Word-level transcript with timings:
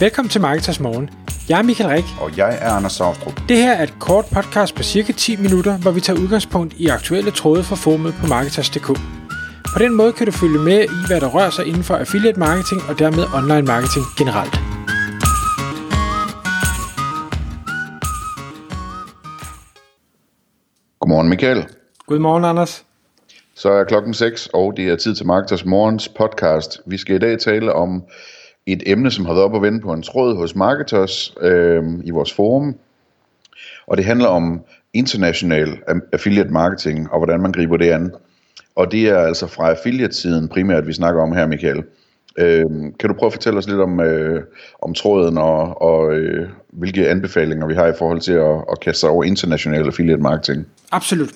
Velkommen 0.00 0.30
til 0.30 0.40
Marketers 0.40 0.80
Morgen. 0.80 1.10
Jeg 1.48 1.58
er 1.58 1.62
Michael 1.62 1.90
Rik. 1.90 2.04
Og 2.20 2.36
jeg 2.36 2.58
er 2.60 2.70
Anders 2.70 2.92
Saustrup. 2.92 3.40
Det 3.48 3.56
her 3.56 3.72
er 3.72 3.82
et 3.82 3.94
kort 4.00 4.24
podcast 4.34 4.74
på 4.74 4.82
cirka 4.82 5.12
10 5.12 5.36
minutter, 5.36 5.78
hvor 5.78 5.90
vi 5.90 6.00
tager 6.00 6.20
udgangspunkt 6.20 6.74
i 6.74 6.86
aktuelle 6.86 7.30
tråde 7.30 7.64
fra 7.64 7.76
formet 7.76 8.14
på 8.20 8.26
Marketers.dk. 8.26 8.86
På 9.74 9.78
den 9.78 9.94
måde 9.94 10.12
kan 10.12 10.26
du 10.26 10.32
følge 10.32 10.58
med 10.58 10.84
i, 10.84 10.98
hvad 11.08 11.20
der 11.20 11.28
rører 11.28 11.50
sig 11.50 11.66
inden 11.66 11.82
for 11.82 11.94
affiliate 11.96 12.38
marketing 12.38 12.80
og 12.88 12.98
dermed 12.98 13.24
online 13.38 13.66
marketing 13.72 14.04
generelt. 14.18 14.54
Godmorgen 21.00 21.28
Michael. 21.28 21.66
Godmorgen, 22.06 22.44
Anders. 22.44 22.84
Så 23.54 23.68
er 23.70 23.84
klokken 23.84 24.14
6, 24.14 24.48
og 24.52 24.76
det 24.76 24.88
er 24.88 24.96
tid 24.96 25.14
til 25.14 25.26
Marketers 25.26 25.64
Morgens 25.64 26.08
podcast. 26.08 26.80
Vi 26.86 26.96
skal 26.96 27.16
i 27.16 27.18
dag 27.18 27.38
tale 27.38 27.72
om 27.72 28.02
et 28.66 28.82
emne, 28.86 29.10
som 29.10 29.24
har 29.24 29.32
været 29.32 29.44
op 29.44 29.54
og 29.54 29.62
vende 29.62 29.80
på 29.80 29.92
en 29.92 30.02
tråd 30.02 30.36
hos 30.36 30.56
Marketers 30.56 31.34
øh, 31.40 31.84
i 32.04 32.10
vores 32.10 32.32
forum. 32.32 32.74
Og 33.86 33.96
det 33.96 34.04
handler 34.04 34.28
om 34.28 34.60
international 34.92 35.68
affiliate 36.12 36.50
marketing, 36.50 37.10
og 37.10 37.18
hvordan 37.18 37.40
man 37.40 37.52
griber 37.52 37.76
det 37.76 37.90
an. 37.90 38.12
Og 38.76 38.92
det 38.92 39.08
er 39.08 39.18
altså 39.18 39.46
fra 39.46 39.70
affiliate-siden 39.70 40.48
primært, 40.48 40.86
vi 40.86 40.92
snakker 40.92 41.22
om 41.22 41.32
her, 41.32 41.46
Michael. 41.46 41.84
Øh, 42.38 42.64
kan 43.00 43.08
du 43.08 43.14
prøve 43.14 43.26
at 43.26 43.32
fortælle 43.32 43.58
os 43.58 43.68
lidt 43.68 43.80
om, 43.80 44.00
øh, 44.00 44.42
om 44.82 44.94
tråden 44.94 45.38
og, 45.38 45.82
og 45.82 46.12
øh, 46.12 46.48
hvilke 46.76 47.08
anbefalinger 47.08 47.66
vi 47.66 47.74
har 47.74 47.86
i 47.86 47.92
forhold 47.98 48.20
til 48.20 48.32
at, 48.32 48.56
at 48.72 48.80
kaste 48.80 49.00
sig 49.00 49.10
over 49.10 49.24
international 49.24 49.86
affiliate 49.86 50.22
marketing? 50.22 50.66
Absolut. 50.92 51.30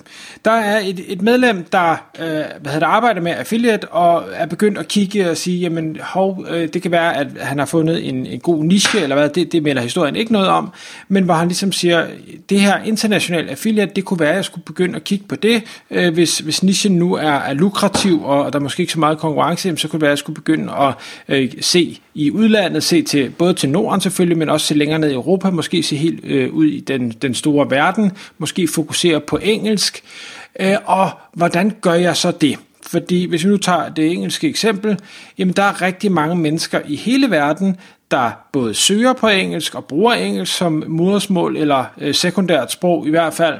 Der 0.45 0.51
er 0.51 0.79
et, 0.79 0.99
et 1.07 1.21
medlem, 1.21 1.63
der 1.71 1.91
øh, 2.19 2.25
hvad 2.61 2.71
hedder, 2.71 2.87
arbejder 2.87 3.21
med 3.21 3.31
affiliate 3.31 3.87
og 3.87 4.23
er 4.33 4.45
begyndt 4.45 4.77
at 4.77 4.87
kigge 4.87 5.29
og 5.29 5.37
sige, 5.37 5.59
jamen 5.59 5.97
hov, 6.01 6.45
øh, 6.49 6.69
det 6.73 6.81
kan 6.81 6.91
være, 6.91 7.17
at 7.17 7.27
han 7.39 7.59
har 7.59 7.65
fundet 7.65 8.09
en, 8.09 8.25
en 8.25 8.39
god 8.39 8.63
niche, 8.63 8.99
eller 8.99 9.15
hvad, 9.15 9.29
det, 9.29 9.51
det 9.51 9.63
melder 9.63 9.81
historien 9.81 10.15
ikke 10.15 10.33
noget 10.33 10.47
om, 10.47 10.71
men 11.07 11.23
hvor 11.23 11.33
han 11.33 11.47
ligesom 11.47 11.71
siger, 11.71 12.07
det 12.49 12.59
her 12.59 12.83
international 12.83 13.49
affiliate, 13.49 13.91
det 13.95 14.05
kunne 14.05 14.19
være, 14.19 14.29
at 14.29 14.35
jeg 14.35 14.45
skulle 14.45 14.65
begynde 14.65 14.95
at 14.95 15.03
kigge 15.03 15.25
på 15.27 15.35
det, 15.35 15.63
øh, 15.91 16.13
hvis, 16.13 16.39
hvis 16.39 16.63
nichen 16.63 16.95
nu 16.95 17.13
er, 17.13 17.31
er 17.31 17.53
lukrativ, 17.53 18.23
og 18.23 18.53
der 18.53 18.59
er 18.59 18.63
måske 18.63 18.81
ikke 18.81 18.93
så 18.93 18.99
meget 18.99 19.17
konkurrence, 19.17 19.77
så 19.77 19.87
kunne 19.87 19.97
det 19.97 20.01
være, 20.01 20.09
at 20.09 20.11
jeg 20.11 20.17
skulle 20.17 20.35
begynde 20.35 20.73
at 20.73 20.93
øh, 21.27 21.51
se 21.61 21.99
i 22.13 22.31
udlandet, 22.31 22.83
se 22.83 23.01
til 23.01 23.29
både 23.29 23.53
til 23.53 23.69
Norden 23.69 24.01
selvfølgelig, 24.01 24.37
men 24.37 24.49
også 24.49 24.67
se 24.67 24.73
længere 24.73 24.99
ned 24.99 25.09
i 25.09 25.13
Europa, 25.13 25.30
måske 25.53 25.83
se 25.83 25.95
helt 25.95 26.19
øh, 26.23 26.53
ud 26.53 26.65
i 26.65 26.79
den, 26.79 27.11
den 27.11 27.33
store 27.33 27.69
verden, 27.69 28.11
måske 28.37 28.67
fokusere 28.67 29.21
på 29.21 29.39
engelsk, 29.41 30.03
øh, 30.59 30.75
og 30.85 31.09
hvordan 31.33 31.75
gør 31.81 31.93
jeg 31.93 32.17
så 32.17 32.31
det? 32.31 32.57
Fordi 32.81 33.25
hvis 33.25 33.43
vi 33.43 33.49
nu 33.49 33.57
tager 33.57 33.89
det 33.89 34.11
engelske 34.11 34.49
eksempel, 34.49 34.99
jamen 35.37 35.53
der 35.53 35.63
er 35.63 35.81
rigtig 35.81 36.11
mange 36.11 36.35
mennesker 36.35 36.79
i 36.87 36.95
hele 36.95 37.31
verden, 37.31 37.77
der 38.11 38.31
både 38.51 38.73
søger 38.73 39.13
på 39.13 39.27
engelsk 39.27 39.75
og 39.75 39.85
bruger 39.85 40.13
engelsk 40.13 40.57
som 40.57 40.83
modersmål 40.87 41.57
eller 41.57 41.85
øh, 41.97 42.15
sekundært 42.15 42.71
sprog 42.71 43.07
i 43.07 43.09
hvert 43.09 43.33
fald. 43.33 43.59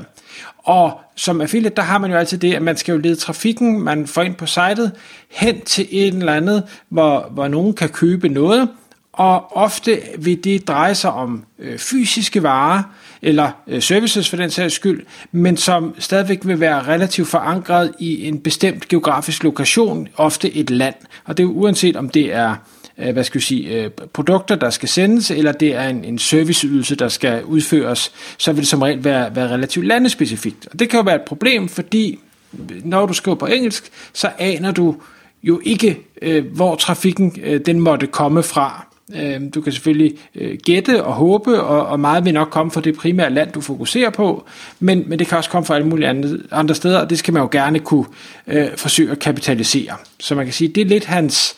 Og 0.57 0.99
som 1.15 1.41
affiliate, 1.41 1.75
der 1.75 1.81
har 1.81 1.97
man 1.97 2.11
jo 2.11 2.17
altid 2.17 2.37
det, 2.37 2.53
at 2.53 2.61
man 2.61 2.77
skal 2.77 2.91
jo 2.91 2.97
lede 2.97 3.15
trafikken, 3.15 3.81
man 3.81 4.07
får 4.07 4.21
ind 4.21 4.35
på 4.35 4.45
sitet, 4.45 4.91
hen 5.31 5.61
til 5.61 5.87
et 5.91 6.13
eller 6.13 6.33
andet, 6.33 6.63
hvor, 6.89 7.27
hvor 7.31 7.47
nogen 7.47 7.73
kan 7.73 7.89
købe 7.89 8.29
noget, 8.29 8.69
og 9.13 9.57
ofte 9.57 10.01
vil 10.17 10.43
det 10.43 10.67
dreje 10.67 10.95
sig 10.95 11.13
om 11.13 11.45
øh, 11.59 11.77
fysiske 11.77 12.43
varer, 12.43 12.83
eller 13.21 13.51
øh, 13.67 13.81
services 13.81 14.29
for 14.29 14.37
den 14.37 14.49
sags 14.49 14.73
skyld, 14.73 15.05
men 15.31 15.57
som 15.57 15.95
stadigvæk 15.99 16.39
vil 16.43 16.59
være 16.59 16.83
relativt 16.83 17.27
forankret 17.27 17.91
i 17.99 18.27
en 18.27 18.39
bestemt 18.39 18.87
geografisk 18.87 19.43
lokation, 19.43 20.07
ofte 20.17 20.55
et 20.55 20.69
land. 20.69 20.95
Og 21.25 21.37
det 21.37 21.43
er 21.43 21.47
uanset 21.47 21.95
om 21.95 22.09
det 22.09 22.33
er 22.33 22.55
øh, 22.97 23.13
hvad 23.13 23.23
skal 23.23 23.39
jeg 23.39 23.43
sige, 23.43 23.69
øh, 23.69 23.91
produkter, 24.13 24.55
der 24.55 24.69
skal 24.69 24.89
sendes, 24.89 25.31
eller 25.31 25.51
det 25.51 25.75
er 25.75 25.89
en, 25.89 26.05
en 26.05 26.19
serviceydelse, 26.19 26.95
der 26.95 27.07
skal 27.07 27.43
udføres, 27.43 28.11
så 28.37 28.51
vil 28.51 28.59
det 28.59 28.67
som 28.67 28.81
regel 28.81 29.03
være, 29.03 29.35
være 29.35 29.47
relativt 29.47 29.87
landespecifikt. 29.87 30.67
Og 30.71 30.79
det 30.79 30.89
kan 30.89 30.99
jo 30.99 31.03
være 31.03 31.15
et 31.15 31.21
problem, 31.21 31.69
fordi 31.69 32.19
øh, 32.59 32.85
når 32.85 33.05
du 33.05 33.13
skriver 33.13 33.37
på 33.37 33.45
engelsk, 33.45 33.91
så 34.13 34.29
aner 34.37 34.71
du 34.71 34.95
jo 35.43 35.61
ikke, 35.63 35.99
øh, 36.21 36.45
hvor 36.45 36.75
trafikken 36.75 37.35
øh, 37.43 37.61
den 37.65 37.79
måtte 37.79 38.07
komme 38.07 38.43
fra. 38.43 38.90
Øh, 39.15 39.41
du 39.55 39.61
kan 39.61 39.71
selvfølgelig 39.71 40.17
øh, 40.35 40.57
gætte 40.65 41.03
og 41.03 41.13
håbe, 41.13 41.61
og, 41.61 41.85
og 41.85 41.99
meget 41.99 42.25
vil 42.25 42.33
nok 42.33 42.49
komme 42.49 42.71
fra 42.71 42.81
det 42.81 42.97
primære 42.97 43.29
land, 43.29 43.51
du 43.51 43.61
fokuserer 43.61 44.09
på, 44.09 44.45
men, 44.79 45.03
men 45.07 45.19
det 45.19 45.27
kan 45.27 45.37
også 45.37 45.49
komme 45.49 45.65
fra 45.65 45.75
alle 45.75 45.87
mulige 45.87 46.07
andre, 46.07 46.37
andre 46.51 46.75
steder, 46.75 46.99
og 46.99 47.09
det 47.09 47.19
skal 47.19 47.33
man 47.33 47.41
jo 47.41 47.49
gerne 47.51 47.79
kunne 47.79 48.05
øh, 48.47 48.67
forsøge 48.75 49.11
at 49.11 49.19
kapitalisere. 49.19 49.95
Så 50.19 50.35
man 50.35 50.45
kan 50.45 50.53
sige, 50.53 50.67
det 50.67 50.81
er 50.81 50.85
lidt 50.85 51.05
hans, 51.05 51.55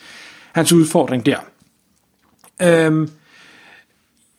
hans 0.52 0.74
udfordring 0.74 1.25
der. 1.25 1.38
Øhm, 2.62 3.09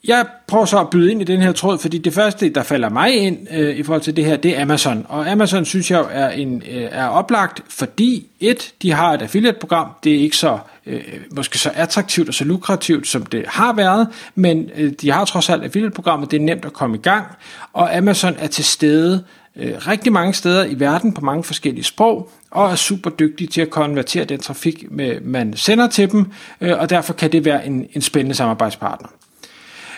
jeg 0.09 0.27
prøver 0.47 0.65
så 0.65 0.81
at 0.81 0.91
byde 0.91 1.11
ind 1.11 1.21
i 1.21 1.25
den 1.25 1.41
her 1.41 1.53
tråd, 1.53 1.79
fordi 1.79 1.99
det 1.99 2.15
første, 2.15 2.49
der 2.49 2.63
falder 2.63 2.89
mig 2.89 3.17
ind 3.17 3.39
øh, 3.51 3.77
i 3.77 3.83
forhold 3.83 4.03
til 4.03 4.17
det 4.17 4.25
her, 4.25 4.37
det 4.37 4.59
er 4.59 4.63
Amazon. 4.63 5.07
Og 5.09 5.31
Amazon 5.31 5.65
synes 5.65 5.91
jeg 5.91 6.05
er, 6.11 6.31
en, 6.31 6.63
øh, 6.71 6.89
er 6.91 7.07
oplagt, 7.07 7.63
fordi 7.69 8.27
et, 8.41 8.75
de 8.83 8.93
har 8.93 9.13
et 9.13 9.23
affiliate-program, 9.23 9.89
det 10.05 10.15
er 10.15 10.19
ikke 10.19 10.37
så 10.37 10.59
øh, 10.87 11.03
måske 11.37 11.59
så 11.59 11.71
attraktivt 11.75 12.29
og 12.29 12.35
så 12.35 12.45
lukrativt, 12.45 13.07
som 13.07 13.27
det 13.27 13.45
har 13.49 13.73
været, 13.73 14.09
men 14.35 14.71
øh, 14.77 14.93
de 15.01 15.11
har 15.11 15.25
trods 15.25 15.51
alt 15.51 15.65
affiliate-programmet, 15.65 16.31
det 16.31 16.37
er 16.37 16.45
nemt 16.45 16.65
at 16.65 16.73
komme 16.73 16.97
i 16.97 17.01
gang, 17.01 17.27
og 17.73 17.97
Amazon 17.97 18.35
er 18.39 18.47
til 18.47 18.65
stede 18.65 19.25
øh, 19.57 19.75
rigtig 19.89 20.13
mange 20.13 20.35
steder 20.35 20.65
i 20.65 20.81
verden 20.81 21.13
på 21.13 21.21
mange 21.21 21.45
forskellige 21.45 21.85
sprog, 21.85 22.31
og 22.51 22.71
er 22.71 22.75
super 22.75 23.11
dygtige 23.11 23.49
til 23.49 23.61
at 23.61 23.71
konvertere 23.71 24.25
den 24.25 24.41
trafik, 24.41 24.85
med, 24.91 25.21
man 25.21 25.57
sender 25.57 25.89
til 25.89 26.11
dem, 26.11 26.27
øh, 26.61 26.79
og 26.79 26.91
derfor 26.91 27.13
kan 27.13 27.33
det 27.33 27.45
være 27.45 27.67
en, 27.67 27.87
en 27.93 28.03
spændende 28.03 28.35
samarbejdspartner. 28.35 29.09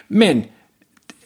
Men 0.08 0.44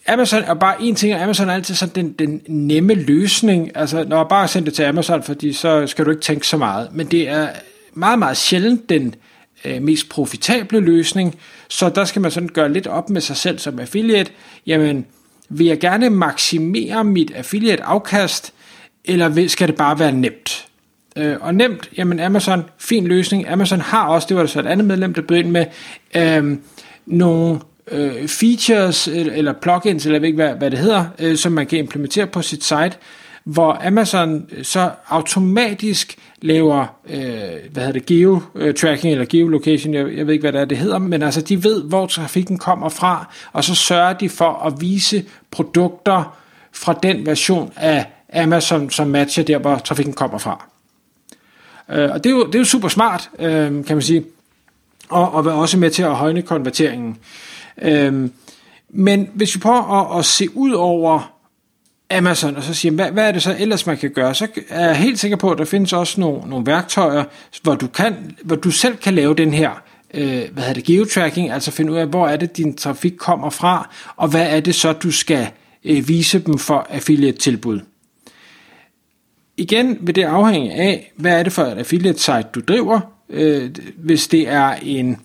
Amazon 0.07 0.43
er 0.43 0.53
bare 0.53 0.81
en 0.81 0.95
ting, 0.95 1.15
og 1.15 1.23
Amazon 1.23 1.49
er 1.49 1.53
altid 1.53 1.75
sådan 1.75 1.95
den, 1.95 2.11
den 2.29 2.41
nemme 2.67 2.93
løsning. 2.93 3.77
Altså, 3.77 4.03
når 4.03 4.17
jeg 4.17 4.25
bare 4.29 4.47
sender 4.47 4.65
det 4.65 4.73
til 4.73 4.83
Amazon, 4.83 5.23
fordi 5.23 5.53
så 5.53 5.87
skal 5.87 6.05
du 6.05 6.09
ikke 6.09 6.21
tænke 6.21 6.47
så 6.47 6.57
meget. 6.57 6.89
Men 6.93 7.07
det 7.07 7.29
er 7.29 7.49
meget, 7.93 8.19
meget 8.19 8.37
sjældent 8.37 8.89
den 8.89 9.15
øh, 9.65 9.81
mest 9.81 10.09
profitable 10.09 10.79
løsning. 10.79 11.35
Så 11.69 11.89
der 11.89 12.05
skal 12.05 12.21
man 12.21 12.31
sådan 12.31 12.49
gøre 12.49 12.73
lidt 12.73 12.87
op 12.87 13.09
med 13.09 13.21
sig 13.21 13.37
selv 13.37 13.59
som 13.59 13.79
affiliate. 13.79 14.31
Jamen, 14.67 15.05
vil 15.49 15.67
jeg 15.67 15.79
gerne 15.79 16.09
maksimere 16.09 17.03
mit 17.03 17.31
affiliate 17.35 17.83
afkast, 17.83 18.53
eller 19.05 19.47
skal 19.47 19.67
det 19.67 19.75
bare 19.75 19.99
være 19.99 20.11
nemt? 20.11 20.65
Øh, 21.15 21.37
og 21.41 21.55
nemt, 21.55 21.89
jamen 21.97 22.19
Amazon, 22.19 22.63
fin 22.77 23.07
løsning. 23.07 23.49
Amazon 23.49 23.81
har 23.81 24.07
også, 24.07 24.25
det 24.29 24.37
var 24.37 24.43
der 24.43 24.47
så 24.47 24.59
et 24.59 24.65
andet 24.65 24.87
medlem, 24.87 25.13
der 25.13 25.21
bød 25.21 25.37
ind 25.37 25.51
med, 25.51 25.65
øh, 26.15 26.57
nogle 27.05 27.59
øh, 27.91 28.27
features 28.27 29.07
øh, 29.07 29.37
eller 29.37 29.53
plugins, 29.53 30.05
eller 30.05 30.15
jeg 30.15 30.21
ved 30.21 30.27
ikke, 30.27 30.43
hvad, 30.43 30.55
hvad 30.55 30.71
det 30.71 30.79
hedder, 30.79 31.05
øh, 31.19 31.37
som 31.37 31.51
man 31.51 31.67
kan 31.67 31.79
implementere 31.79 32.27
på 32.27 32.41
sit 32.41 32.63
site, 32.63 32.91
hvor 33.43 33.87
Amazon 33.87 34.45
øh, 34.51 34.65
så 34.65 34.91
automatisk 35.07 36.17
laver, 36.41 36.85
øh, 37.09 37.19
hvad 37.71 37.83
hedder 37.83 37.99
det, 37.99 38.05
geo-tracking 38.05 39.11
eller 39.11 39.25
geolocation, 39.25 39.93
jeg, 39.93 40.17
jeg 40.17 40.27
ved 40.27 40.33
ikke, 40.33 40.43
hvad 40.43 40.53
det 40.53 40.61
er, 40.61 40.65
det 40.65 40.77
hedder, 40.77 40.97
men 40.97 41.23
altså 41.23 41.41
de 41.41 41.63
ved, 41.63 41.83
hvor 41.83 42.05
trafikken 42.05 42.57
kommer 42.57 42.89
fra, 42.89 43.33
og 43.53 43.63
så 43.63 43.75
sørger 43.75 44.13
de 44.13 44.29
for 44.29 44.65
at 44.65 44.73
vise 44.81 45.25
produkter 45.51 46.37
fra 46.73 46.99
den 47.03 47.25
version 47.25 47.71
af 47.75 48.05
Amazon, 48.33 48.89
som 48.89 49.07
matcher 49.07 49.43
der, 49.43 49.57
hvor 49.57 49.75
trafikken 49.75 50.13
kommer 50.13 50.37
fra. 50.37 50.65
Øh, 51.89 52.11
og 52.11 52.23
det 52.23 52.29
er, 52.29 52.33
jo, 52.33 52.45
det 52.45 52.55
er 52.55 52.59
jo 52.59 52.65
super 52.65 52.87
smart, 52.87 53.29
øh, 53.39 53.85
kan 53.85 53.95
man 53.95 54.01
sige, 54.01 54.23
og, 55.09 55.33
og 55.33 55.45
også 55.45 55.77
med 55.77 55.89
til 55.89 56.03
at 56.03 56.15
højne 56.15 56.41
konverteringen. 56.41 57.09
Øh, 57.09 57.15
Øhm, 57.81 58.31
men 58.89 59.29
hvis 59.33 59.55
vi 59.55 59.59
prøver 59.59 60.13
at, 60.13 60.19
at 60.19 60.25
se 60.25 60.57
ud 60.57 60.71
over 60.71 61.33
Amazon, 62.11 62.55
og 62.55 62.63
så 62.63 62.73
siger, 62.73 62.91
hvad, 62.91 63.11
hvad 63.11 63.27
er 63.27 63.31
det 63.31 63.43
så 63.43 63.55
ellers, 63.59 63.85
man 63.85 63.97
kan 63.97 64.09
gøre? 64.09 64.35
Så 64.35 64.47
er 64.69 64.85
jeg 64.85 64.95
helt 64.95 65.19
sikker 65.19 65.37
på, 65.37 65.51
at 65.51 65.57
der 65.57 65.65
findes 65.65 65.93
også 65.93 66.21
nogle, 66.21 66.49
nogle 66.49 66.65
værktøjer, 66.65 67.23
hvor 67.63 67.75
du, 67.75 67.87
kan, 67.87 68.35
hvor 68.43 68.55
du 68.55 68.71
selv 68.71 68.97
kan 68.97 69.13
lave 69.13 69.33
den 69.33 69.53
her 69.53 69.71
øh, 70.13 70.23
hvad 70.51 70.63
hedder 70.63 70.73
det, 70.73 70.83
geotracking, 70.83 71.51
altså 71.51 71.71
finde 71.71 71.91
ud 71.91 71.97
af, 71.97 72.07
hvor 72.07 72.27
er 72.27 72.37
det, 72.37 72.57
din 72.57 72.75
trafik 72.75 73.13
kommer 73.17 73.49
fra, 73.49 73.89
og 74.15 74.27
hvad 74.27 74.49
er 74.49 74.59
det 74.59 74.75
så, 74.75 74.93
du 74.93 75.11
skal 75.11 75.47
øh, 75.83 76.07
vise 76.07 76.39
dem 76.39 76.57
for 76.57 76.87
affiliate-tilbud. 76.89 77.79
Igen 79.57 79.97
vil 80.01 80.15
det 80.15 80.23
afhænge 80.23 80.73
af, 80.73 81.11
hvad 81.15 81.39
er 81.39 81.43
det 81.43 81.53
for 81.53 81.63
et 81.63 81.77
affiliate-site, 81.77 82.47
du 82.55 82.59
driver. 82.67 82.99
Øh, 83.29 83.71
hvis 83.97 84.27
det 84.27 84.47
er 84.47 84.75
en 84.81 85.17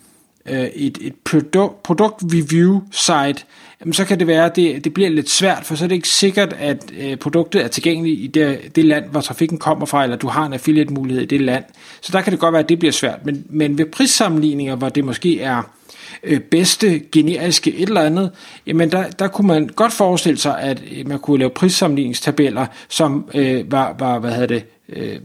øh, 0.49 0.65
et, 0.65 0.99
et 1.01 1.15
produkt, 1.25 1.83
produkt 1.83 2.23
review 2.23 2.81
site, 2.91 3.45
jamen 3.81 3.93
så 3.93 4.05
kan 4.05 4.19
det 4.19 4.27
være, 4.27 4.45
at 4.45 4.57
det, 4.57 4.85
det 4.85 4.95
bliver 4.95 5.11
lidt 5.11 5.31
svært, 5.31 5.65
for 5.65 5.75
så 5.75 5.85
er 5.85 5.89
det 5.89 5.95
ikke 5.95 6.09
sikkert, 6.09 6.57
at 6.59 6.93
øh, 6.99 7.17
produktet 7.17 7.65
er 7.65 7.69
tilgængeligt 7.69 8.21
i 8.21 8.27
det, 8.27 8.77
det 8.77 8.85
land, 8.85 9.05
hvor 9.11 9.21
trafikken 9.21 9.59
kommer 9.59 9.87
fra, 9.87 10.03
eller 10.03 10.17
du 10.17 10.29
har 10.29 10.47
en 10.47 10.53
affiliate 10.53 10.93
mulighed 10.93 11.23
i 11.23 11.27
det 11.27 11.41
land. 11.41 11.65
Så 12.01 12.13
der 12.13 12.21
kan 12.21 12.31
det 12.31 12.41
godt 12.41 12.53
være, 12.53 12.63
at 12.63 12.69
det 12.69 12.79
bliver 12.79 12.93
svært. 12.93 13.27
Men, 13.27 13.45
men 13.49 13.79
ved 13.79 13.87
prissammenligninger, 13.87 14.77
hvor 14.77 14.89
det 14.89 15.05
måske 15.05 15.41
er 15.41 15.63
øh, 16.23 16.41
bedste 16.41 16.99
generiske 17.13 17.75
et 17.75 17.89
eller 17.89 18.03
andet, 18.03 18.31
jamen 18.67 18.91
der, 18.91 19.11
der 19.11 19.29
kunne 19.29 19.47
man 19.47 19.69
godt 19.69 19.93
forestille 19.93 20.39
sig, 20.39 20.61
at 20.61 20.83
øh, 20.97 21.09
man 21.09 21.19
kunne 21.19 21.39
lave 21.39 21.51
prissammenligningstabeller, 21.51 22.67
som 22.89 23.31
øh, 23.35 23.73
var, 23.73 23.97
var, 23.99 24.19
hvad 24.19 24.31
hedder 24.31 24.47
det, 24.47 24.65
øh, 24.89 25.19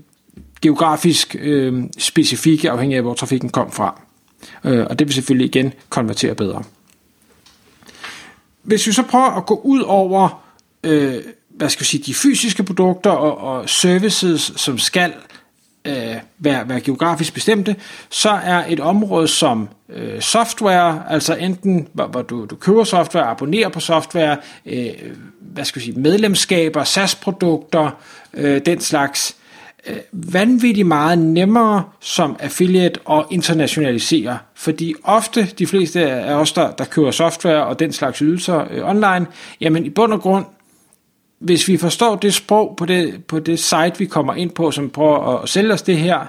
geografisk 0.61 1.35
øh, 1.39 1.83
specifikke, 1.97 2.71
afhængig 2.71 2.95
af, 2.95 3.03
hvor 3.03 3.13
trafikken 3.13 3.49
kom 3.49 3.71
fra. 3.71 4.01
Øh, 4.63 4.85
og 4.89 4.99
det 4.99 5.07
vil 5.07 5.13
selvfølgelig 5.13 5.47
igen 5.47 5.73
konvertere 5.89 6.35
bedre. 6.35 6.63
hvis 8.63 8.87
vi 8.87 8.91
så 8.91 9.03
prøver 9.03 9.37
at 9.37 9.45
gå 9.45 9.61
ud 9.63 9.81
over 9.81 10.43
øh, 10.83 11.15
hvad 11.49 11.69
skal 11.69 11.81
jeg 11.81 11.87
sige, 11.87 12.03
de 12.05 12.13
fysiske 12.13 12.63
produkter 12.63 13.09
og, 13.09 13.37
og 13.37 13.69
services, 13.69 14.53
som 14.55 14.77
skal 14.77 15.13
øh, 15.85 16.15
være, 16.39 16.69
være 16.69 16.81
geografisk 16.81 17.33
bestemte, 17.33 17.75
så 18.09 18.29
er 18.29 18.63
et 18.67 18.79
område 18.79 19.27
som 19.27 19.69
øh, 19.89 20.21
software, 20.21 21.03
altså 21.09 21.35
enten 21.35 21.87
hvor, 21.93 22.07
hvor 22.07 22.21
du, 22.21 22.45
du 22.45 22.55
køber 22.55 22.83
software, 22.83 23.25
abonnerer 23.25 23.69
på 23.69 23.79
software, 23.79 24.37
øh, 24.65 24.89
hvad 25.39 25.65
skal 25.65 25.79
jeg 25.79 25.83
sige, 25.83 25.99
medlemskaber, 25.99 26.83
SaaS-produkter, 26.83 27.89
øh, 28.33 28.61
den 28.65 28.79
slags, 28.81 29.35
øh, 29.87 29.97
vanvittigt 30.11 30.87
meget 30.87 31.17
nemmere 31.17 31.83
som 31.99 32.35
affiliate 32.39 32.99
at 33.11 33.25
internationalisere, 33.29 34.37
fordi 34.55 34.93
ofte 35.03 35.47
de 35.59 35.67
fleste 35.67 36.11
af 36.11 36.33
os, 36.33 36.53
der, 36.53 36.71
der 36.71 36.85
køber 36.85 37.11
software 37.11 37.65
og 37.65 37.79
den 37.79 37.93
slags 37.93 38.19
ydelser 38.19 38.67
øh, 38.71 38.89
online, 38.89 39.27
jamen 39.61 39.85
i 39.85 39.89
bund 39.89 40.13
og 40.13 40.21
grund, 40.21 40.45
hvis 41.41 41.67
vi 41.67 41.77
forstår 41.77 42.15
det 42.15 42.33
sprog 42.33 42.73
på 42.77 42.85
det, 42.85 43.25
på 43.25 43.39
det 43.39 43.59
site, 43.59 43.93
vi 43.97 44.05
kommer 44.05 44.33
ind 44.33 44.49
på, 44.49 44.71
som 44.71 44.89
prøver 44.89 45.41
at 45.41 45.49
sælge 45.49 45.73
os 45.73 45.81
det 45.81 45.97
her, 45.97 46.19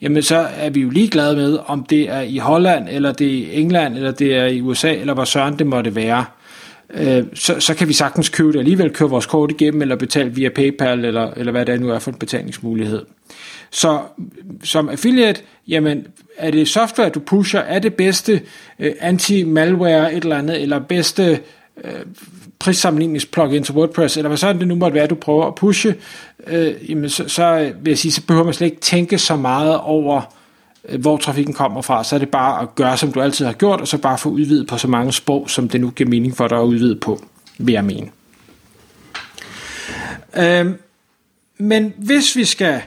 jamen 0.00 0.22
så 0.22 0.36
er 0.56 0.70
vi 0.70 0.80
jo 0.80 0.90
ligeglade 0.90 1.36
med, 1.36 1.58
om 1.66 1.84
det 1.84 2.10
er 2.10 2.20
i 2.20 2.38
Holland, 2.38 2.88
eller 2.90 3.12
det 3.12 3.26
er 3.26 3.32
i 3.32 3.60
England, 3.60 3.96
eller 3.96 4.10
det 4.10 4.36
er 4.36 4.46
i 4.46 4.60
USA, 4.60 4.94
eller 4.94 5.14
hvor 5.14 5.24
søren 5.24 5.58
det 5.58 5.66
måtte 5.66 5.94
være. 5.94 6.24
Øh, 6.94 7.24
så, 7.34 7.60
så 7.60 7.74
kan 7.74 7.88
vi 7.88 7.92
sagtens 7.92 8.28
købe 8.28 8.52
det. 8.52 8.58
Alligevel, 8.58 8.90
køre 8.90 9.10
vores 9.10 9.26
kort 9.26 9.50
igennem, 9.50 9.82
eller 9.82 9.96
betale 9.96 10.30
via 10.30 10.48
PayPal, 10.48 11.04
eller, 11.04 11.30
eller 11.36 11.52
hvad 11.52 11.66
det 11.66 11.80
nu 11.80 11.90
er 11.90 11.98
for 11.98 12.10
en 12.10 12.18
betalingsmulighed. 12.18 13.04
Så 13.70 14.00
som 14.64 14.88
affiliate, 14.88 15.40
jamen 15.68 16.06
er 16.36 16.50
det 16.50 16.68
software, 16.68 17.08
du 17.08 17.20
pusher, 17.20 17.60
er 17.60 17.78
det 17.78 17.94
bedste 17.94 18.40
øh, 18.78 18.92
anti-malware 19.00 20.14
et 20.14 20.22
eller 20.22 20.36
andet, 20.36 20.62
eller 20.62 20.78
bedste 20.78 21.40
øh, 21.84 21.90
prissammenlignings 22.58 23.26
plugin 23.26 23.62
til 23.62 23.74
WordPress, 23.74 24.16
eller 24.16 24.28
hvad 24.28 24.38
sådan 24.38 24.58
det 24.58 24.68
nu 24.68 24.74
måtte 24.74 24.94
være, 24.94 25.06
du 25.06 25.14
prøver 25.14 25.46
at 25.46 25.54
pushe, 25.54 25.94
øh, 26.46 26.90
jamen 26.90 27.10
så, 27.10 27.28
så 27.28 27.58
øh, 27.58 27.84
vil 27.84 27.90
jeg 27.90 27.98
sige, 27.98 28.12
så 28.12 28.26
behøver 28.26 28.44
man 28.44 28.54
slet 28.54 28.66
ikke 28.66 28.80
tænke 28.80 29.18
så 29.18 29.36
meget 29.36 29.80
over, 29.80 30.16
øh, 30.16 30.41
Øh, 30.88 31.00
hvor 31.00 31.16
trafikken 31.16 31.54
kommer 31.54 31.82
fra, 31.82 32.04
så 32.04 32.14
er 32.14 32.18
det 32.18 32.28
bare 32.28 32.62
at 32.62 32.74
gøre, 32.74 32.96
som 32.96 33.12
du 33.12 33.20
altid 33.20 33.46
har 33.46 33.52
gjort, 33.52 33.80
og 33.80 33.88
så 33.88 33.98
bare 33.98 34.18
få 34.18 34.28
udvidet 34.28 34.66
på 34.66 34.78
så 34.78 34.88
mange 34.88 35.12
sprog, 35.12 35.50
som 35.50 35.68
det 35.68 35.80
nu 35.80 35.90
giver 35.90 36.10
mening 36.10 36.36
for 36.36 36.48
dig 36.48 36.58
at 36.58 36.64
udvide 36.64 36.96
på, 36.96 37.24
vil 37.58 37.72
jeg 37.72 37.84
mene. 37.84 38.10
Øhm, 40.36 40.78
men 41.58 41.94
hvis 41.96 42.36
vi 42.36 42.44
skal 42.44 42.82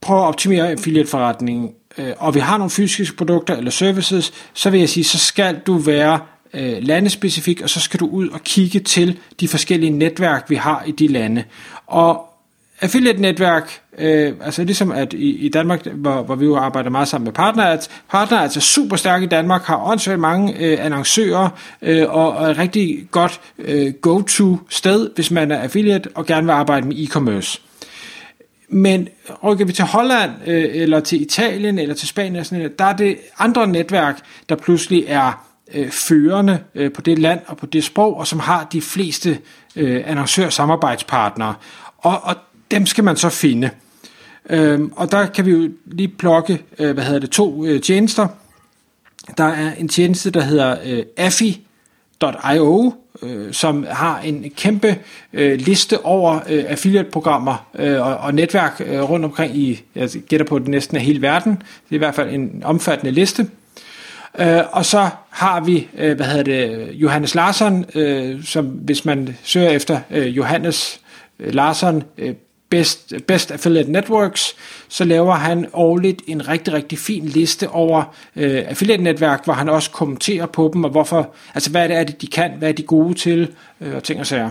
prøve 0.00 0.20
at 0.20 0.26
optimere 0.26 0.70
affiliate-forretningen, 0.70 1.70
øh, 1.98 2.12
og 2.18 2.34
vi 2.34 2.40
har 2.40 2.58
nogle 2.58 2.70
fysiske 2.70 3.16
produkter 3.16 3.56
eller 3.56 3.70
services, 3.70 4.32
så 4.54 4.70
vil 4.70 4.80
jeg 4.80 4.88
sige, 4.88 5.04
så 5.04 5.18
skal 5.18 5.60
du 5.66 5.76
være 5.76 6.20
øh, 6.54 6.76
landespecifik, 6.82 7.60
og 7.60 7.70
så 7.70 7.80
skal 7.80 8.00
du 8.00 8.06
ud 8.06 8.28
og 8.28 8.40
kigge 8.40 8.80
til 8.80 9.18
de 9.40 9.48
forskellige 9.48 9.90
netværk, 9.90 10.50
vi 10.50 10.54
har 10.54 10.84
i 10.86 10.90
de 10.90 11.08
lande. 11.08 11.44
Og 11.86 12.31
affiliate-netværk, 12.82 13.80
øh, 13.98 14.32
altså 14.40 14.64
ligesom 14.64 14.92
at 14.92 15.12
i, 15.12 15.36
i 15.36 15.48
Danmark, 15.48 15.86
hvor, 15.86 16.22
hvor 16.22 16.34
vi 16.34 16.44
jo 16.44 16.56
arbejder 16.56 16.90
meget 16.90 17.08
sammen 17.08 17.24
med 17.24 17.32
partner, 17.32 17.64
at 17.64 17.90
partner 18.10 18.38
er 18.38 18.42
altså 18.42 18.60
super 18.60 18.96
stærke 18.96 19.24
i 19.24 19.28
Danmark, 19.28 19.62
har 19.64 19.90
åndssvagt 19.90 20.20
mange 20.20 20.54
øh, 20.58 20.84
annoncører, 20.84 21.48
øh, 21.82 22.04
og, 22.08 22.32
og 22.32 22.50
et 22.50 22.58
rigtig 22.58 23.08
godt 23.10 23.40
øh, 23.58 23.92
go-to 23.92 24.58
sted, 24.68 25.10
hvis 25.14 25.30
man 25.30 25.50
er 25.50 25.58
affiliate 25.58 26.08
og 26.14 26.26
gerne 26.26 26.46
vil 26.46 26.52
arbejde 26.52 26.88
med 26.88 26.96
e-commerce. 26.96 27.60
Men 28.68 29.08
rykker 29.44 29.64
vi 29.64 29.72
til 29.72 29.84
Holland, 29.84 30.30
øh, 30.46 30.64
eller 30.72 31.00
til 31.00 31.22
Italien, 31.22 31.78
eller 31.78 31.94
til 31.94 32.08
Spanien, 32.08 32.44
sådan, 32.44 32.70
der 32.78 32.84
er 32.84 32.96
det 32.96 33.16
andre 33.38 33.66
netværk, 33.66 34.18
der 34.48 34.56
pludselig 34.56 35.04
er 35.08 35.46
øh, 35.74 35.90
førende 35.90 36.58
øh, 36.74 36.92
på 36.92 37.00
det 37.00 37.18
land 37.18 37.40
og 37.46 37.56
på 37.56 37.66
det 37.66 37.84
sprog, 37.84 38.16
og 38.16 38.26
som 38.26 38.40
har 38.40 38.68
de 38.72 38.82
fleste 38.82 39.38
øh, 39.76 40.02
annoncør-samarbejdspartnere. 40.06 41.54
Og, 41.98 42.20
og 42.22 42.36
dem 42.72 42.86
skal 42.86 43.04
man 43.04 43.16
så 43.16 43.28
finde. 43.28 43.70
Øh, 44.50 44.80
og 44.96 45.12
der 45.12 45.26
kan 45.26 45.46
vi 45.46 45.50
jo 45.50 45.70
lige 45.86 46.08
plukke, 46.08 46.62
øh, 46.78 46.94
hvad 46.94 47.04
hedder 47.04 47.20
det, 47.20 47.30
to 47.30 47.64
øh, 47.64 47.80
tjenester. 47.80 48.28
Der 49.38 49.44
er 49.44 49.74
en 49.74 49.88
tjeneste, 49.88 50.30
der 50.30 50.40
hedder 50.40 50.76
øh, 50.84 51.02
øh, 53.22 53.52
som 53.52 53.86
har 53.90 54.20
en 54.20 54.50
kæmpe 54.56 54.96
øh, 55.32 55.60
liste 55.60 56.04
over 56.04 56.40
øh, 56.48 56.64
affiliate-programmer 56.68 57.66
øh, 57.74 58.06
og, 58.06 58.16
og 58.16 58.34
netværk 58.34 58.82
øh, 58.86 59.10
rundt 59.10 59.24
omkring 59.24 59.56
i, 59.56 59.82
jeg 59.94 60.10
gætter 60.28 60.46
på, 60.46 60.58
det 60.58 60.68
næsten 60.68 60.96
af 60.96 61.02
hele 61.02 61.22
verden. 61.22 61.52
Det 61.52 61.90
er 61.90 61.94
i 61.94 61.98
hvert 61.98 62.14
fald 62.14 62.34
en 62.34 62.62
omfattende 62.64 63.12
liste. 63.12 63.46
Øh, 64.38 64.60
og 64.72 64.84
så 64.84 65.08
har 65.30 65.60
vi, 65.60 65.88
øh, 65.98 66.16
hvad 66.16 66.26
hedder 66.26 66.42
det, 66.42 66.88
Johannes 66.92 67.34
Larsson, 67.34 67.84
øh, 67.94 68.44
som 68.44 68.66
hvis 68.66 69.04
man 69.04 69.36
søger 69.42 69.70
efter 69.70 70.00
øh, 70.10 70.36
Johannes 70.36 71.00
øh, 71.38 71.54
Larsson, 71.54 72.02
øh, 72.18 72.34
Best, 72.72 73.12
Best 73.28 73.50
Affiliate 73.50 73.92
Networks, 73.92 74.56
så 74.88 75.04
laver 75.04 75.32
han 75.32 75.66
årligt 75.72 76.22
en 76.26 76.48
rigtig, 76.48 76.74
rigtig 76.74 76.98
fin 76.98 77.24
liste 77.24 77.68
over 77.68 78.14
øh, 78.36 78.62
affiliate-netværk, 78.68 79.44
hvor 79.44 79.52
han 79.52 79.68
også 79.68 79.90
kommenterer 79.90 80.46
på 80.46 80.70
dem, 80.74 80.84
og 80.84 80.90
hvorfor, 80.90 81.34
altså 81.54 81.70
hvad 81.70 81.90
er 81.90 82.04
det, 82.04 82.20
de 82.20 82.26
kan, 82.26 82.50
hvad 82.58 82.68
er 82.68 82.72
de 82.72 82.82
gode 82.82 83.14
til, 83.14 83.50
øh, 83.80 83.94
og 83.96 84.02
ting 84.02 84.20
og 84.20 84.26
sager. 84.26 84.50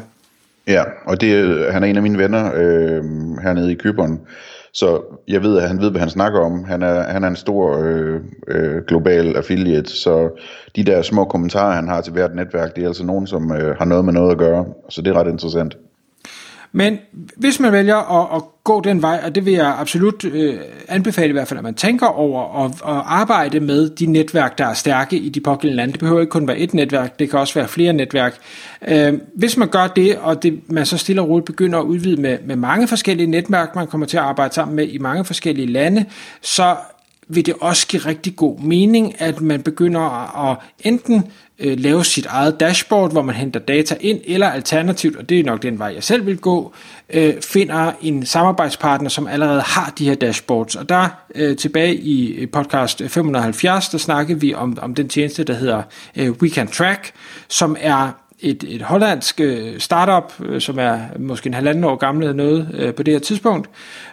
Ja, 0.68 0.84
og 1.06 1.22
det, 1.22 1.34
øh, 1.36 1.74
han 1.74 1.84
er 1.84 1.88
en 1.88 1.96
af 1.96 2.04
mine 2.04 2.18
venner 2.18 2.52
øh, 2.56 3.04
hernede 3.44 3.72
i 3.72 3.76
Køberen, 3.76 4.20
så 4.74 5.02
jeg 5.28 5.44
ved, 5.44 5.58
at 5.58 5.68
han 5.68 5.82
ved, 5.82 5.92
hvad 5.92 6.02
han 6.02 6.10
snakker 6.10 6.40
om. 6.40 6.64
Han 6.64 6.82
er, 6.82 7.04
han 7.04 7.24
er 7.24 7.28
en 7.28 7.36
stor 7.36 7.84
øh, 7.84 8.20
øh, 8.48 8.82
global 8.88 9.36
affiliate, 9.36 9.90
så 9.90 10.30
de 10.76 10.84
der 10.84 11.02
små 11.02 11.26
kommentarer, 11.26 11.76
han 11.76 11.88
har 11.88 12.02
til 12.02 12.14
hvert 12.14 12.36
netværk, 12.36 12.76
det 12.76 12.84
er 12.84 12.88
altså 12.88 13.06
nogen, 13.06 13.28
som 13.28 13.52
øh, 13.52 13.78
har 13.78 13.86
noget 13.86 14.06
med 14.06 14.14
noget 14.14 14.32
at 14.32 14.38
gøre. 14.38 14.66
Så 14.90 15.02
det 15.02 15.12
er 15.12 15.20
ret 15.20 15.32
interessant. 15.32 15.78
Men 16.72 16.98
hvis 17.36 17.60
man 17.60 17.72
vælger 17.72 17.96
at, 17.96 18.36
at 18.36 18.44
gå 18.64 18.82
den 18.82 19.02
vej, 19.02 19.22
og 19.26 19.36
det 19.36 19.46
vil 19.46 19.54
jeg 19.54 19.76
absolut 19.80 20.26
øh, 20.26 20.60
anbefale 20.88 21.30
i 21.30 21.32
hvert 21.32 21.48
fald, 21.48 21.58
at 21.58 21.64
man 21.64 21.74
tænker 21.74 22.08
over 22.08 22.66
at, 22.66 22.72
at 22.72 23.04
arbejde 23.06 23.60
med 23.60 23.90
de 23.90 24.06
netværk, 24.06 24.58
der 24.58 24.66
er 24.66 24.74
stærke 24.74 25.18
i 25.18 25.30
de 25.30 25.40
pågældende 25.40 25.78
lande. 25.78 25.92
Det 25.92 26.00
behøver 26.00 26.22
ikke 26.22 26.32
kun 26.32 26.48
være 26.48 26.58
et 26.58 26.74
netværk, 26.74 27.20
det 27.20 27.30
kan 27.30 27.40
også 27.40 27.54
være 27.54 27.68
flere 27.68 27.94
netværk. 27.94 28.38
Øh, 28.88 29.14
hvis 29.36 29.58
man 29.58 29.68
gør 29.68 29.88
det, 29.88 30.18
og 30.18 30.44
det, 30.44 30.60
man 30.68 30.86
så 30.86 30.98
stille 30.98 31.22
og 31.22 31.30
roligt 31.30 31.46
begynder 31.46 31.80
at 31.80 31.84
udvide 31.84 32.22
med, 32.22 32.38
med 32.46 32.56
mange 32.56 32.88
forskellige 32.88 33.28
netværk, 33.28 33.76
man 33.76 33.88
kommer 33.88 34.08
til 34.08 34.18
at 34.18 34.24
arbejde 34.24 34.54
sammen 34.54 34.76
med 34.76 34.88
i 34.88 34.98
mange 34.98 35.26
forskellige 35.26 35.68
lande, 35.68 36.06
så 36.42 36.76
vil 37.28 37.46
det 37.46 37.56
også 37.62 37.88
give 37.88 38.02
rigtig 38.02 38.36
god 38.36 38.60
mening, 38.60 39.22
at 39.22 39.42
man 39.42 39.62
begynder 39.62 40.50
at 40.50 40.58
enten 40.80 41.24
øh, 41.62 41.80
lave 41.80 42.06
sit 42.06 42.26
eget 42.26 42.60
dashboard, 42.60 43.12
hvor 43.12 43.22
man 43.22 43.36
henter 43.36 43.60
data 43.60 43.96
ind, 44.00 44.20
eller 44.26 44.50
alternativt, 44.50 45.16
og 45.16 45.30
det 45.30 45.40
er 45.40 45.44
nok 45.44 45.62
den 45.62 45.80
vej, 45.80 45.92
jeg 45.96 46.04
selv 46.04 46.26
vil 46.26 46.38
gå, 46.38 46.74
øh, 47.10 47.42
finder 47.42 47.92
en 48.02 48.26
samarbejdspartner, 48.26 49.10
som 49.10 49.28
allerede 49.28 49.62
har 49.62 49.94
de 49.98 50.06
her 50.06 50.16
dashboards. 50.16 50.76
Og 50.76 50.90
der 50.90 51.08
øh, 51.36 51.58
tilbage 51.58 51.96
i 51.96 52.46
podcast 52.46 53.02
570, 53.08 53.90
der 53.90 53.98
snakkede 53.98 54.42
vi 54.42 54.54
om, 54.54 54.78
om 54.82 54.96
den 54.96 55.10
tjeneste, 55.10 55.44
der 55.44 55.54
hedder 55.54 55.82
øh, 56.16 56.32
We 56.32 56.50
Can 56.50 56.68
Track, 56.68 57.12
som 57.48 57.78
er 57.80 58.12
et, 58.40 58.64
et 58.68 58.82
hollandsk 58.82 59.40
øh, 59.40 59.80
startup, 59.80 60.34
øh, 60.46 60.62
som 60.62 60.80
er 60.80 61.00
måske 61.20 61.48
en 61.48 61.54
halvanden 61.54 61.84
år 61.84 61.96
gammel 61.96 62.24
eller 62.24 62.36
noget 62.36 62.70
øh, 62.74 62.94
på 62.94 63.04
det 63.04 63.14
her 63.14 63.20
tidspunkt, 63.20 63.70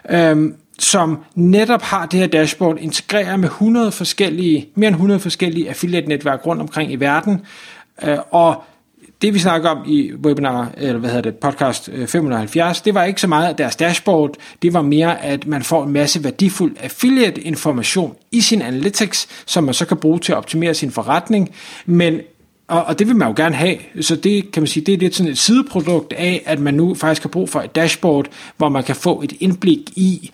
øh, 0.09 0.51
som 0.79 1.17
netop 1.35 1.81
har 1.81 2.05
det 2.05 2.19
her 2.19 2.27
dashboard 2.27 2.77
integreret 2.79 3.39
med 3.39 3.49
100 3.49 3.91
forskellige, 3.91 4.69
mere 4.75 4.87
end 4.87 4.95
100 4.95 5.19
forskellige 5.19 5.69
affiliate-netværk 5.69 6.45
rundt 6.45 6.61
omkring 6.61 6.91
i 6.91 6.95
verden, 6.95 7.41
øh, 8.03 8.17
og 8.31 8.63
det 9.21 9.33
vi 9.33 9.39
snakker 9.39 9.69
om 9.69 9.83
i 9.87 10.11
webinar, 10.13 10.71
eller 10.77 10.99
hvad 10.99 11.09
hedder 11.09 11.31
det, 11.31 11.35
podcast 11.35 11.89
øh, 11.93 12.07
570, 12.07 12.81
det 12.81 12.93
var 12.93 13.03
ikke 13.03 13.21
så 13.21 13.27
meget 13.27 13.57
deres 13.57 13.75
dashboard, 13.75 14.35
det 14.61 14.73
var 14.73 14.81
mere, 14.81 15.23
at 15.23 15.47
man 15.47 15.63
får 15.63 15.83
en 15.83 15.93
masse 15.93 16.23
værdifuld 16.23 16.75
affiliate 16.79 17.41
information 17.41 18.15
i 18.31 18.41
sin 18.41 18.61
analytics, 18.61 19.27
som 19.45 19.63
man 19.63 19.73
så 19.73 19.85
kan 19.85 19.97
bruge 19.97 20.19
til 20.19 20.31
at 20.31 20.37
optimere 20.37 20.73
sin 20.73 20.91
forretning, 20.91 21.49
men 21.85 22.21
og, 22.67 22.83
og 22.83 22.99
det 22.99 23.07
vil 23.07 23.15
man 23.15 23.27
jo 23.27 23.33
gerne 23.37 23.55
have, 23.55 23.77
så 24.01 24.15
det 24.15 24.51
kan 24.51 24.63
man 24.63 24.67
sige, 24.67 24.85
det 24.85 24.93
er 24.93 24.97
lidt 24.97 25.15
sådan 25.15 25.31
et 25.31 25.37
sideprodukt 25.37 26.13
af, 26.13 26.43
at 26.45 26.59
man 26.59 26.73
nu 26.73 26.95
faktisk 26.95 27.23
har 27.23 27.29
brug 27.29 27.49
for 27.49 27.61
et 27.61 27.75
dashboard, 27.75 28.27
hvor 28.57 28.69
man 28.69 28.83
kan 28.83 28.95
få 28.95 29.21
et 29.21 29.33
indblik 29.39 29.79
i, 29.95 30.31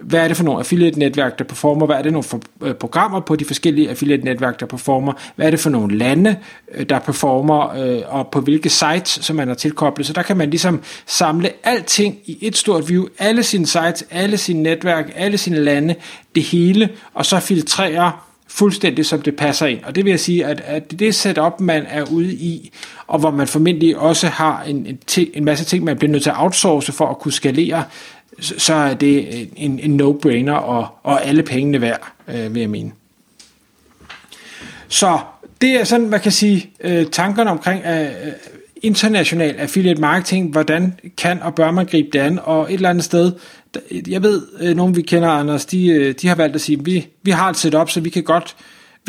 hvad 0.00 0.20
er 0.20 0.28
det 0.28 0.36
for 0.36 0.44
nogle 0.44 0.60
affiliate-netværk, 0.60 1.38
der 1.38 1.44
performer, 1.44 1.86
hvad 1.86 1.96
er 1.96 2.02
det 2.02 2.12
nogle 2.12 2.22
for, 2.22 2.40
øh, 2.62 2.74
programmer 2.74 3.20
på 3.20 3.36
de 3.36 3.44
forskellige 3.44 3.90
affiliate-netværk, 3.90 4.60
der 4.60 4.66
performer, 4.66 5.12
hvad 5.36 5.46
er 5.46 5.50
det 5.50 5.60
for 5.60 5.70
nogle 5.70 5.98
lande, 5.98 6.36
øh, 6.74 6.88
der 6.88 6.98
performer, 6.98 7.72
øh, 7.76 8.02
og 8.06 8.28
på 8.32 8.40
hvilke 8.40 8.70
sites, 8.70 9.18
som 9.22 9.36
man 9.36 9.48
har 9.48 9.54
tilkoblet. 9.54 10.06
Så 10.06 10.12
der 10.12 10.22
kan 10.22 10.36
man 10.36 10.50
ligesom 10.50 10.82
samle 11.06 11.50
alting 11.64 12.18
i 12.26 12.38
et 12.40 12.56
stort 12.56 12.88
view, 12.88 13.06
alle 13.18 13.42
sine 13.42 13.66
sites, 13.66 14.04
alle 14.10 14.36
sine 14.36 14.62
netværk, 14.62 15.12
alle 15.16 15.38
sine 15.38 15.60
lande, 15.60 15.94
det 16.34 16.42
hele, 16.42 16.88
og 17.14 17.26
så 17.26 17.40
filtrere 17.40 18.12
fuldstændig 18.48 19.06
som 19.06 19.22
det 19.22 19.36
passer 19.36 19.66
ind. 19.66 19.84
Og 19.84 19.94
det 19.94 20.04
vil 20.04 20.10
jeg 20.10 20.20
sige, 20.20 20.46
at, 20.46 20.62
at 20.64 20.90
det 20.98 21.14
setup, 21.14 21.60
man 21.60 21.84
er 21.88 22.04
ude 22.10 22.32
i, 22.32 22.70
og 23.06 23.18
hvor 23.18 23.30
man 23.30 23.46
formentlig 23.46 23.96
også 23.96 24.26
har 24.26 24.62
en, 24.62 24.86
en, 24.86 24.98
en 25.34 25.44
masse 25.44 25.64
ting, 25.64 25.84
man 25.84 25.96
bliver 25.96 26.12
nødt 26.12 26.22
til 26.22 26.30
at 26.30 26.36
outsource 26.38 26.92
for 26.92 27.06
at 27.06 27.18
kunne 27.18 27.32
skalere, 27.32 27.84
så 28.40 28.74
er 28.74 28.94
det 28.94 29.48
en, 29.56 29.78
en 29.78 30.00
no-brainer 30.00 30.52
og, 30.52 30.86
og 31.02 31.26
alle 31.26 31.42
pengene 31.42 31.80
værd, 31.80 32.12
øh, 32.28 32.54
vil 32.54 32.60
jeg 32.60 32.70
mene. 32.70 32.92
Så 34.88 35.18
det 35.60 35.80
er 35.80 35.84
sådan, 35.84 36.08
man 36.08 36.20
kan 36.20 36.32
sige, 36.32 36.70
øh, 36.80 37.06
tankerne 37.06 37.50
omkring 37.50 37.84
øh, 37.86 38.02
øh 38.02 38.32
international 38.82 39.56
affiliate 39.58 40.00
marketing, 40.00 40.52
hvordan 40.52 40.94
kan 41.16 41.42
og 41.42 41.54
bør 41.54 41.70
man 41.70 41.86
gribe 41.86 42.08
det 42.12 42.18
an, 42.18 42.38
og 42.42 42.64
et 42.64 42.74
eller 42.74 42.90
andet 42.90 43.04
sted, 43.04 43.32
jeg 44.08 44.22
ved, 44.22 44.42
øh, 44.60 44.76
nogen 44.76 44.96
vi 44.96 45.02
kender, 45.02 45.28
Anders, 45.28 45.66
de, 45.66 45.86
øh, 45.86 46.14
de 46.22 46.28
har 46.28 46.34
valgt 46.34 46.54
at 46.54 46.60
sige, 46.60 46.84
vi, 46.84 47.06
vi 47.22 47.30
har 47.30 47.50
et 47.50 47.56
setup, 47.56 47.90
så 47.90 48.00
vi 48.00 48.10
kan 48.10 48.22
godt 48.22 48.56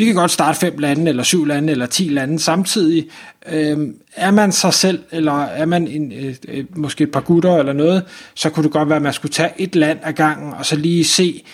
vi 0.00 0.04
kan 0.04 0.14
godt 0.14 0.30
starte 0.30 0.58
fem 0.58 0.78
lande, 0.78 1.08
eller 1.08 1.22
syv 1.22 1.44
lande, 1.44 1.72
eller 1.72 1.86
ti 1.86 2.08
lande 2.08 2.38
samtidig. 2.38 3.08
Øhm, 3.52 3.96
er 4.16 4.30
man 4.30 4.52
sig 4.52 4.74
selv, 4.74 4.98
eller 5.10 5.42
er 5.42 5.66
man 5.66 5.88
en, 5.88 6.12
øh, 6.12 6.34
øh, 6.48 6.64
måske 6.76 7.04
et 7.04 7.12
par 7.12 7.20
gutter 7.20 7.56
eller 7.56 7.72
noget, 7.72 8.02
så 8.34 8.50
kunne 8.50 8.64
det 8.64 8.72
godt 8.72 8.88
være, 8.88 8.96
at 8.96 9.02
man 9.02 9.12
skulle 9.12 9.32
tage 9.32 9.50
et 9.56 9.76
land 9.76 9.98
ad 10.02 10.12
gangen, 10.12 10.52
og 10.58 10.66
så 10.66 10.76
lige 10.76 11.04
se 11.04 11.44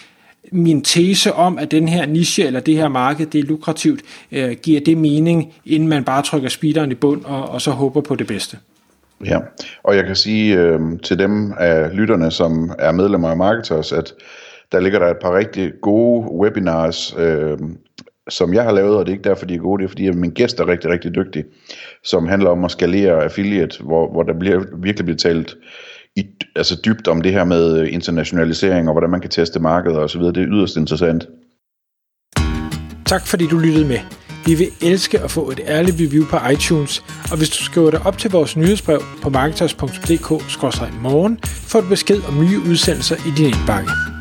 min 0.53 0.83
tese 0.83 1.33
om, 1.33 1.59
at 1.59 1.71
den 1.71 1.88
her 1.88 2.07
niche 2.07 2.45
eller 2.45 2.61
det 2.61 2.76
her 2.76 2.88
marked, 2.88 3.26
det 3.26 3.38
er 3.38 3.43
lukrativt, 3.43 4.00
øh, 4.33 4.57
giver 4.62 4.81
det 4.81 4.99
mening, 4.99 5.53
inden 5.65 5.88
man 5.88 6.05
bare 6.05 6.23
trykker 6.23 6.49
speederen 6.49 6.93
i 6.93 6.95
bund 6.95 7.25
og, 7.25 7.49
og 7.49 7.62
så 7.62 7.71
håber 7.71 8.00
på 8.00 8.15
det 8.15 8.26
bedste. 8.26 8.59
Ja, 9.25 9.38
og 9.85 9.97
jeg 9.97 10.05
kan 10.05 10.17
sige 10.17 10.59
øh, 10.59 10.81
til 11.03 11.19
dem 11.19 11.53
af 11.59 11.97
lytterne, 11.97 12.31
som 12.31 12.73
er 12.79 12.93
medlemmer 12.93 13.29
af 13.29 13.37
Marketers, 13.37 13.93
at 13.93 14.15
der 14.73 14.81
ligger 14.81 14.99
der 14.99 15.07
et 15.07 15.17
par 15.23 15.37
rigtig 15.37 15.73
gode 15.83 16.31
webinars, 16.31 17.15
øh, 17.19 17.59
som 18.30 18.54
jeg 18.54 18.62
har 18.62 18.73
lavet, 18.73 18.97
og 18.97 19.06
det 19.06 19.12
er 19.12 19.16
ikke 19.16 19.28
derfor, 19.28 19.47
de 19.47 19.54
er 19.54 19.59
gode, 19.59 19.83
det 19.83 19.85
er 19.85 19.88
fordi, 19.88 20.06
at 20.06 20.14
min 20.14 20.30
gæst 20.30 20.61
er 20.61 20.68
rigtig, 20.68 20.90
rigtig 20.90 21.14
dygtig, 21.14 21.45
som 22.04 22.26
handler 22.26 22.50
om 22.50 22.64
at 22.64 22.71
skalere 22.71 23.25
affiliate, 23.25 23.83
hvor, 23.83 24.12
hvor 24.12 24.23
der 24.23 24.38
bliver, 24.38 24.64
virkelig 24.83 25.04
bliver 25.04 25.18
talt 25.18 25.56
i, 26.16 26.26
altså 26.56 26.80
dybt 26.85 27.09
om 27.09 27.23
det 27.23 27.33
her 27.33 27.45
med 27.45 27.80
øh, 27.80 27.92
internationalisering, 27.92 28.88
og 28.88 28.95
hvordan 28.95 29.11
man 29.11 29.21
kan 29.21 29.30
teste 29.30 29.61
markedet 29.61 29.99
og 29.99 30.11
så 30.11 30.18
videre. 30.18 30.33
Det 30.33 30.42
er 30.42 30.49
yderst 30.49 30.76
interessant. 30.76 31.28
Tak 33.06 33.26
fordi 33.26 33.47
du 33.47 33.59
lyttede 33.59 33.88
med. 33.88 33.99
Vi 34.47 34.54
vil 34.54 34.68
elske 34.83 35.21
at 35.21 35.30
få 35.30 35.50
et 35.50 35.61
ærligt 35.66 35.97
review 36.00 36.26
på 36.26 36.37
iTunes, 36.52 37.04
og 37.30 37.38
hvis 37.38 37.50
du 37.50 37.64
skriver 37.64 37.90
dig 37.90 38.06
op 38.06 38.18
til 38.18 38.30
vores 38.30 38.56
nyhedsbrev 38.56 39.00
på 39.23 39.30
marketers.dk-morgen, 39.30 41.38
får 41.42 41.80
du 41.80 41.88
besked 41.88 42.23
om 42.28 42.45
nye 42.45 42.61
udsendelser 42.71 43.16
i 43.16 43.30
din 43.37 43.47
indbakke. 43.47 44.16